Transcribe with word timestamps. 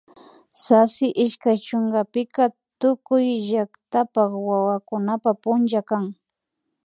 Sasi 0.63 1.05
ishkay 1.25 1.57
chunkapika 1.65 2.43
tukuy 2.79 3.27
llaktapak 3.47 4.31
wawapa 4.47 5.31
punlla 5.41 5.81
kan 5.89 6.05